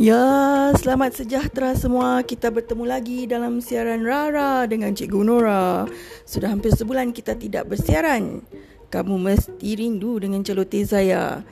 Ya, 0.00 0.72
selamat 0.80 1.20
sejahtera 1.20 1.76
semua. 1.76 2.24
Kita 2.24 2.48
bertemu 2.48 2.88
lagi 2.88 3.28
dalam 3.28 3.60
siaran 3.60 4.00
Rara 4.00 4.64
dengan 4.64 4.96
Cikgu 4.96 5.20
Nora. 5.20 5.84
Sudah 6.24 6.56
hampir 6.56 6.72
sebulan 6.72 7.12
kita 7.12 7.36
tidak 7.36 7.68
bersiaran. 7.68 8.40
Kamu 8.88 9.20
mesti 9.20 9.76
rindu 9.76 10.16
dengan 10.16 10.40
celoteh 10.40 10.88
saya. 10.88 11.44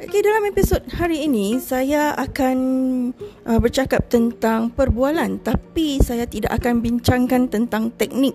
Okay, 0.00 0.24
dalam 0.24 0.40
episod 0.48 0.80
hari 0.96 1.28
ini, 1.28 1.60
saya 1.60 2.16
akan 2.16 2.56
uh, 3.44 3.60
bercakap 3.60 4.08
tentang 4.08 4.72
perbualan. 4.72 5.44
Tapi 5.44 6.00
saya 6.00 6.24
tidak 6.24 6.64
akan 6.64 6.80
bincangkan 6.80 7.52
tentang 7.52 7.92
teknik. 7.92 8.32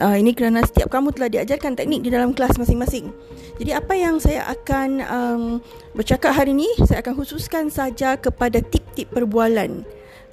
Uh, 0.00 0.16
ini 0.16 0.32
kerana 0.32 0.64
setiap 0.64 0.88
kamu 0.88 1.12
telah 1.12 1.28
diajarkan 1.28 1.76
teknik 1.76 2.00
di 2.00 2.08
dalam 2.08 2.32
kelas 2.32 2.56
masing-masing. 2.56 3.12
Jadi 3.60 3.70
apa 3.76 3.92
yang 3.92 4.16
saya 4.16 4.48
akan 4.48 4.88
um, 5.04 5.42
bercakap 5.92 6.32
hari 6.32 6.56
ini, 6.56 6.68
saya 6.88 7.04
akan 7.04 7.14
khususkan 7.18 7.68
saja 7.68 8.16
kepada 8.16 8.64
tip-tip 8.64 9.12
perbualan. 9.12 9.84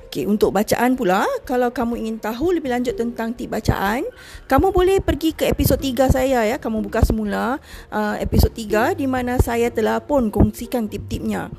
Okey, 0.09 0.25
untuk 0.25 0.49
bacaan 0.49 0.97
pula, 0.97 1.21
kalau 1.45 1.69
kamu 1.69 2.01
ingin 2.01 2.17
tahu 2.17 2.57
lebih 2.57 2.73
lanjut 2.73 2.97
tentang 2.97 3.29
tip 3.29 3.53
bacaan, 3.53 4.01
kamu 4.49 4.73
boleh 4.73 4.97
pergi 5.05 5.37
ke 5.37 5.45
episod 5.45 5.77
3 5.77 6.09
saya 6.09 6.49
ya. 6.49 6.57
Kamu 6.57 6.81
buka 6.81 7.05
semula 7.05 7.61
uh, 7.93 8.17
episod 8.17 8.49
3 8.49 8.97
di 8.97 9.05
mana 9.05 9.37
saya 9.37 9.69
telah 9.69 10.01
pun 10.01 10.33
kongsikan 10.33 10.89
tip-tipnya. 10.89 11.53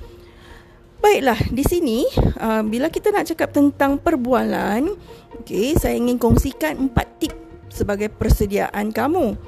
Baiklah, 0.99 1.39
di 1.47 1.63
sini 1.63 2.03
uh, 2.43 2.67
bila 2.67 2.91
kita 2.91 3.15
nak 3.15 3.31
cakap 3.31 3.55
tentang 3.55 4.03
perbualan, 4.03 4.99
okey, 5.47 5.79
saya 5.79 5.95
ingin 5.95 6.19
kongsikan 6.19 6.91
4 6.91 7.23
tip 7.23 7.50
sebagai 7.71 8.11
persediaan 8.13 8.91
kamu. 8.91 9.39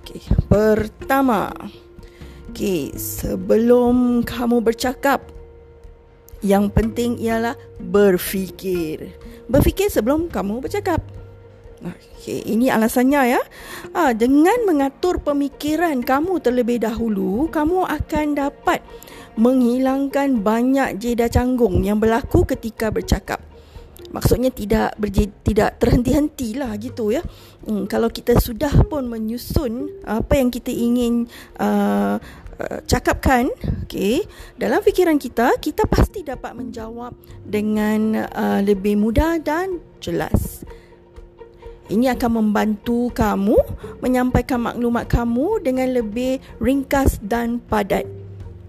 Okey, 0.00 0.22
pertama. 0.46 1.50
Okey, 2.52 2.94
sebelum 2.94 4.22
kamu 4.22 4.62
bercakap, 4.62 5.24
yang 6.44 6.70
penting 6.70 7.18
ialah 7.18 7.58
berfikir. 7.82 9.16
Berfikir 9.50 9.90
sebelum 9.90 10.30
kamu 10.30 10.62
bercakap. 10.62 11.02
Okey, 11.82 12.46
ini 12.48 12.72
alasannya 12.72 13.36
ya. 13.36 13.42
Ah, 13.92 14.12
dengan 14.16 14.64
mengatur 14.64 15.20
pemikiran 15.20 16.00
kamu 16.00 16.40
terlebih 16.40 16.80
dahulu, 16.80 17.50
kamu 17.52 17.84
akan 17.84 18.26
dapat 18.32 18.80
menghilangkan 19.36 20.40
banyak 20.40 20.96
jeda 20.96 21.28
canggung 21.28 21.84
yang 21.84 22.00
berlaku 22.00 22.48
ketika 22.48 22.88
bercakap 22.88 23.44
maksudnya 24.10 24.50
tidak 24.54 24.94
berje, 24.98 25.30
tidak 25.42 25.78
terhenti-henti 25.82 26.58
lah 26.58 26.74
gitu 26.78 27.14
ya. 27.14 27.22
Hmm, 27.66 27.88
kalau 27.90 28.10
kita 28.10 28.38
sudah 28.38 28.72
pun 28.86 29.06
menyusun 29.10 30.02
apa 30.06 30.38
yang 30.38 30.50
kita 30.52 30.70
ingin 30.70 31.26
uh, 31.58 32.16
uh, 32.60 32.78
cakapkan, 32.86 33.50
okay, 33.82 34.22
dalam 34.54 34.80
fikiran 34.82 35.18
kita 35.18 35.58
kita 35.58 35.84
pasti 35.88 36.22
dapat 36.22 36.54
menjawab 36.54 37.14
dengan 37.42 38.26
uh, 38.30 38.60
lebih 38.62 38.98
mudah 38.98 39.42
dan 39.42 39.82
jelas. 39.98 40.62
Ini 41.86 42.18
akan 42.18 42.42
membantu 42.42 43.14
kamu 43.14 43.54
menyampaikan 44.02 44.58
maklumat 44.58 45.06
kamu 45.06 45.62
dengan 45.62 45.94
lebih 45.94 46.42
ringkas 46.58 47.22
dan 47.22 47.62
padat. 47.62 48.02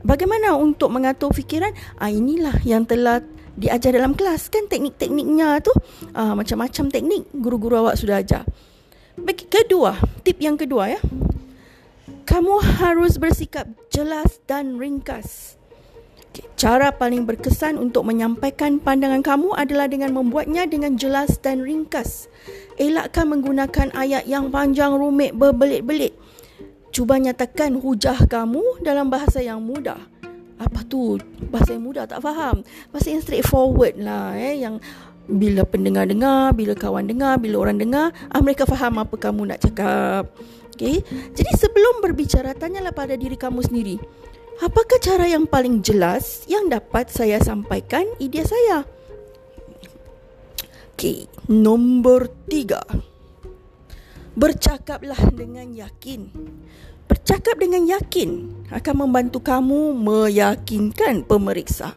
Bagaimana 0.06 0.54
untuk 0.54 0.94
mengatur 0.94 1.34
fikiran? 1.34 1.74
Ah 1.98 2.14
inilah 2.14 2.62
yang 2.62 2.86
telah 2.86 3.26
diajar 3.58 3.98
dalam 3.98 4.14
kelas 4.14 4.54
kan 4.54 4.70
teknik-tekniknya 4.70 5.60
tu 5.66 5.74
uh, 6.14 6.38
macam-macam 6.38 6.94
teknik 6.94 7.26
guru-guru 7.34 7.82
awak 7.82 7.98
sudah 7.98 8.22
ajar. 8.22 8.46
Baik, 9.18 9.50
kedua, 9.50 9.98
tip 10.22 10.38
yang 10.38 10.56
kedua 10.56 10.94
ya. 10.94 11.02
Kamu 12.30 12.62
harus 12.78 13.18
bersikap 13.18 13.66
jelas 13.90 14.38
dan 14.46 14.78
ringkas. 14.78 15.58
Cara 16.54 16.94
paling 16.94 17.26
berkesan 17.26 17.82
untuk 17.82 18.06
menyampaikan 18.06 18.78
pandangan 18.78 19.26
kamu 19.26 19.58
adalah 19.58 19.90
dengan 19.90 20.14
membuatnya 20.14 20.70
dengan 20.70 20.94
jelas 20.94 21.42
dan 21.42 21.66
ringkas. 21.66 22.30
Elakkan 22.78 23.34
menggunakan 23.34 23.90
ayat 23.98 24.30
yang 24.30 24.54
panjang 24.54 24.94
rumit 24.94 25.34
berbelit-belit. 25.34 26.14
Cuba 26.94 27.18
nyatakan 27.18 27.82
hujah 27.82 28.30
kamu 28.30 28.86
dalam 28.86 29.10
bahasa 29.10 29.42
yang 29.42 29.66
mudah 29.66 29.98
apa 30.58 30.82
tu 30.90 31.22
bahasa 31.54 31.78
yang 31.78 31.86
mudah 31.86 32.10
tak 32.10 32.22
faham. 32.22 32.66
Bahasa 32.90 33.14
yang 33.14 33.22
straightforward 33.22 33.96
lah 34.02 34.34
eh. 34.38 34.62
Yang 34.62 34.82
bila 35.28 35.68
pendengar 35.68 36.08
dengar 36.08 36.56
bila 36.56 36.72
kawan 36.72 37.04
dengar 37.04 37.36
bila 37.36 37.68
orang 37.68 37.76
dengar 37.76 38.16
ah, 38.32 38.40
mereka 38.40 38.64
faham 38.64 38.98
apa 38.98 39.16
kamu 39.20 39.54
nak 39.54 39.60
cakap. 39.62 40.32
Okey? 40.74 41.04
Jadi 41.34 41.52
sebelum 41.58 42.00
berbicara 42.06 42.56
tanyalah 42.56 42.96
pada 42.96 43.14
diri 43.14 43.36
kamu 43.36 43.62
sendiri. 43.66 43.98
Apakah 44.58 44.98
cara 44.98 45.30
yang 45.30 45.46
paling 45.46 45.86
jelas 45.86 46.42
yang 46.50 46.66
dapat 46.66 47.14
saya 47.14 47.38
sampaikan 47.38 48.08
idea 48.18 48.42
saya? 48.42 48.88
Okey 50.98 51.30
nombor 51.46 52.32
tiga. 52.48 52.82
Bercakaplah 54.38 55.34
dengan 55.34 55.74
yakin 55.74 56.30
Bercakap 57.28 57.60
dengan 57.60 57.84
yakin 57.84 58.56
akan 58.72 58.96
membantu 59.04 59.44
kamu 59.44 59.92
meyakinkan 60.00 61.28
pemeriksa. 61.28 61.92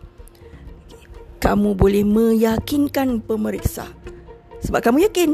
Kamu 1.38 1.78
boleh 1.78 2.02
meyakinkan 2.02 3.22
pemeriksa. 3.22 3.86
Sebab 4.58 4.82
kamu 4.82 5.06
yakin. 5.06 5.30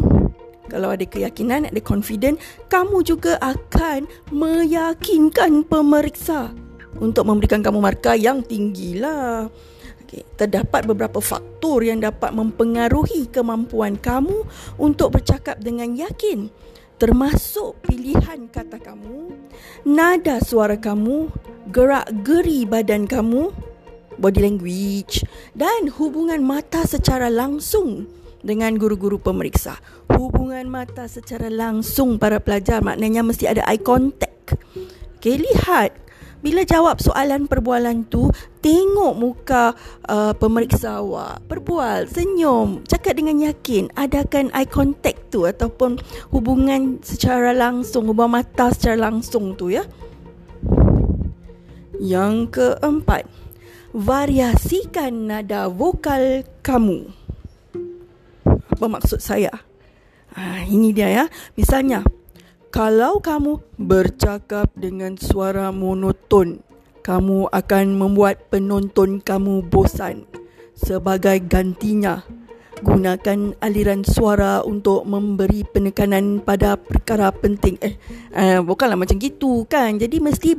Kalau 0.68 0.92
ada 0.92 1.00
keyakinan, 1.00 1.72
ada 1.72 1.80
confident, 1.80 2.36
kamu 2.68 3.08
juga 3.08 3.40
akan 3.40 4.04
meyakinkan 4.36 5.64
pemeriksa 5.64 6.52
untuk 7.00 7.24
memberikan 7.24 7.64
kamu 7.64 7.80
markah 7.80 8.20
yang 8.20 8.44
tinggilah. 8.44 9.48
Okay. 10.04 10.28
Terdapat 10.36 10.84
beberapa 10.84 11.24
faktor 11.24 11.80
yang 11.80 12.04
dapat 12.04 12.36
mempengaruhi 12.36 13.32
kemampuan 13.32 13.96
kamu 13.96 14.44
untuk 14.76 15.16
bercakap 15.16 15.56
dengan 15.56 15.96
yakin 15.96 16.52
termasuk 16.96 17.76
pilihan 17.84 18.48
kata 18.48 18.80
kamu, 18.80 19.32
nada 19.84 20.40
suara 20.40 20.80
kamu, 20.80 21.28
gerak-geri 21.68 22.64
badan 22.64 23.04
kamu, 23.04 23.52
body 24.16 24.40
language 24.40 25.24
dan 25.52 25.92
hubungan 26.00 26.40
mata 26.40 26.88
secara 26.88 27.28
langsung 27.28 28.08
dengan 28.40 28.78
guru-guru 28.80 29.20
pemeriksa. 29.20 29.76
Hubungan 30.08 30.70
mata 30.72 31.04
secara 31.10 31.52
langsung 31.52 32.16
para 32.16 32.40
pelajar 32.40 32.80
maknanya 32.80 33.20
mesti 33.20 33.44
ada 33.44 33.66
eye 33.68 33.80
contact. 33.80 34.56
Okay, 35.20 35.42
lihat 35.42 36.05
bila 36.46 36.62
jawab 36.62 37.02
soalan 37.02 37.50
perbualan 37.50 38.06
tu 38.06 38.30
tengok 38.62 39.18
muka 39.18 39.74
uh, 40.06 40.30
pemeriksa 40.30 41.02
awak. 41.02 41.42
Berbual 41.50 42.06
senyum 42.06 42.86
cakap 42.86 43.18
dengan 43.18 43.42
yakin. 43.42 43.90
Adakan 43.98 44.54
eye 44.54 44.70
contact 44.70 45.34
tu 45.34 45.42
ataupun 45.42 45.98
hubungan 46.30 47.02
secara 47.02 47.50
langsung 47.50 48.06
hubungan 48.06 48.38
mata 48.38 48.70
secara 48.70 49.10
langsung 49.10 49.58
tu 49.58 49.74
ya. 49.74 49.82
Yang 51.98 52.54
keempat 52.54 53.26
variasikan 53.90 55.26
nada 55.26 55.66
vokal 55.66 56.46
kamu. 56.62 57.10
Apa 58.46 58.86
maksud 58.86 59.18
saya? 59.18 59.50
Ha, 60.38 60.62
ini 60.62 60.94
dia 60.94 61.10
ya. 61.10 61.24
Misalnya 61.58 62.06
kalau 62.76 63.24
kamu 63.24 63.56
bercakap 63.80 64.68
dengan 64.76 65.16
suara 65.16 65.72
monoton, 65.72 66.60
kamu 67.00 67.48
akan 67.48 67.96
membuat 67.96 68.52
penonton 68.52 69.24
kamu 69.24 69.64
bosan. 69.64 70.28
Sebagai 70.76 71.40
gantinya, 71.48 72.20
gunakan 72.84 73.56
aliran 73.64 74.04
suara 74.04 74.60
untuk 74.60 75.08
memberi 75.08 75.64
penekanan 75.64 76.44
pada 76.44 76.76
perkara 76.76 77.32
penting. 77.32 77.80
Eh, 77.80 77.96
eh 78.36 78.60
bukanlah 78.60 79.00
macam 79.00 79.16
gitu 79.16 79.64
kan. 79.64 79.96
Jadi 79.96 80.20
mesti 80.20 80.52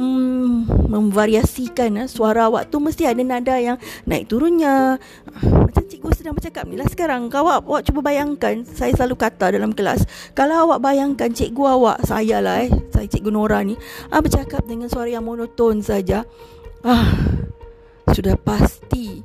hmm, 0.00 0.88
memvariasikan 0.88 2.00
eh. 2.00 2.08
suara 2.08 2.48
awak 2.48 2.72
tu 2.72 2.80
mesti 2.80 3.04
ada 3.04 3.20
nada 3.20 3.60
yang 3.60 3.76
naik 4.08 4.26
turunnya. 4.32 4.96
Macam 5.44 5.84
cikgu 5.84 6.08
sedang 6.16 6.34
bercakap 6.34 6.64
ni 6.64 6.80
lah 6.80 6.88
sekarang. 6.88 7.28
Kau 7.28 7.44
awak, 7.44 7.68
awak 7.68 7.82
cuba 7.84 8.00
bayangkan, 8.00 8.64
saya 8.64 8.96
selalu 8.96 9.20
kata 9.20 9.52
dalam 9.52 9.76
kelas, 9.76 10.08
kalau 10.32 10.66
awak 10.66 10.80
bayangkan 10.80 11.28
cikgu 11.28 11.76
awak, 11.76 12.00
saya 12.08 12.40
lah 12.40 12.64
eh, 12.64 12.72
saya 12.90 13.06
cikgu 13.06 13.28
Nora 13.28 13.60
ni, 13.60 13.76
ah, 14.08 14.24
bercakap 14.24 14.64
dengan 14.64 14.88
suara 14.88 15.12
yang 15.12 15.22
monoton 15.28 15.84
saja. 15.84 16.24
Ah, 16.80 17.12
sudah 18.10 18.34
pasti 18.40 19.20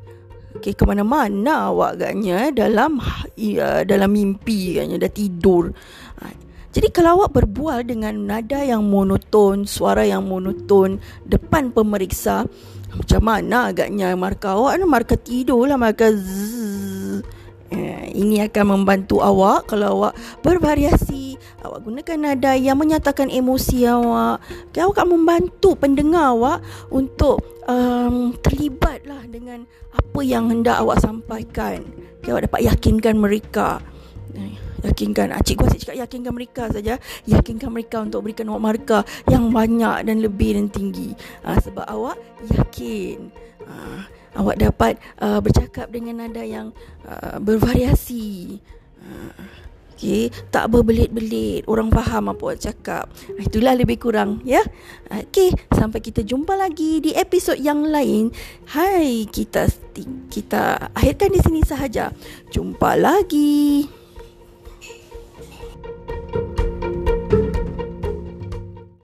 okay, 0.66 0.76
ke 0.76 0.84
mana-mana 0.84 1.72
awak 1.72 2.02
agaknya 2.02 2.50
eh, 2.50 2.52
dalam 2.52 3.00
ya, 3.40 3.88
dalam 3.88 4.10
mimpi 4.12 4.76
agaknya 4.76 5.08
dah 5.08 5.12
tidur. 5.14 5.72
Ah, 6.20 6.34
jadi 6.76 6.92
kalau 6.92 7.24
awak 7.24 7.40
berbual 7.40 7.88
dengan 7.88 8.28
nada 8.28 8.60
yang 8.60 8.84
monoton, 8.84 9.64
suara 9.64 10.04
yang 10.04 10.28
monoton 10.28 11.00
depan 11.24 11.72
pemeriksa, 11.72 12.44
macam 12.92 13.22
mana 13.24 13.72
agaknya 13.72 14.12
markah 14.20 14.60
awak 14.60 14.84
markah 14.84 15.16
tidur 15.16 15.72
lah 15.72 15.80
markah 15.80 16.12
zzz. 16.12 17.24
Eh, 17.72 18.12
ini 18.20 18.44
akan 18.44 18.76
membantu 18.76 19.24
awak 19.24 19.72
kalau 19.72 20.04
awak 20.04 20.14
bervariasi 20.44 21.40
awak 21.64 21.82
gunakan 21.82 22.20
nada 22.20 22.54
yang 22.54 22.78
menyatakan 22.78 23.32
emosi 23.32 23.90
awak 23.90 24.38
okay, 24.70 24.86
awak 24.86 25.02
akan 25.02 25.18
membantu 25.18 25.74
pendengar 25.80 26.36
awak 26.36 26.60
untuk 26.94 27.42
um, 27.72 28.36
terlibatlah 28.44 29.24
dengan 29.32 29.64
apa 29.96 30.20
yang 30.28 30.52
hendak 30.52 30.76
awak 30.84 31.00
sampaikan. 31.00 31.88
Okay, 32.20 32.36
awak 32.36 32.52
dapat 32.52 32.68
yakinkan 32.68 33.16
mereka. 33.16 33.80
Yakinkan 34.86 35.34
ah, 35.34 35.42
Cik 35.42 35.56
Gua 35.58 35.70
cakap 35.74 35.98
yakinkan 35.98 36.34
mereka 36.34 36.64
saja. 36.70 37.02
Yakinkan 37.26 37.70
mereka 37.74 38.06
untuk 38.06 38.26
berikan 38.26 38.50
awak 38.54 38.64
markah 38.64 39.04
Yang 39.26 39.46
banyak 39.50 39.98
dan 40.06 40.18
lebih 40.22 40.58
dan 40.58 40.68
tinggi. 40.70 41.18
Uh, 41.42 41.58
Sebab 41.58 41.86
awak 41.90 42.18
yakin 42.54 43.34
uh, 43.66 44.00
Awak 44.36 44.56
dapat 44.60 44.94
uh, 45.24 45.40
bercakap 45.40 45.88
dengan 45.96 46.28
nada 46.28 46.44
yang 46.44 46.76
uh, 47.08 47.40
bervariasi. 47.40 48.60
Uh, 49.00 49.64
Okay, 49.96 50.28
tak 50.52 50.76
berbelit-belit. 50.76 51.64
Orang 51.72 51.88
faham 51.88 52.28
apa 52.28 52.44
awak 52.44 52.60
cakap. 52.60 53.08
Itulah 53.40 53.80
lebih 53.80 53.96
kurang 53.96 54.44
ya. 54.44 54.60
Okay, 55.08 55.56
sampai 55.72 56.04
kita 56.04 56.20
jumpa 56.20 56.52
lagi 56.52 57.00
Di 57.00 57.16
episod 57.16 57.56
yang 57.56 57.88
lain. 57.88 58.28
Hai, 58.76 59.24
kita 59.24 59.72
kita 60.28 60.92
akhirkan 60.92 61.32
di 61.32 61.40
sini 61.40 61.62
sahaja. 61.64 62.12
Jumpa 62.52 63.00
lagi 63.00 63.88